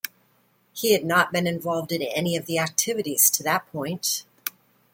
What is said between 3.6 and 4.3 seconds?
point.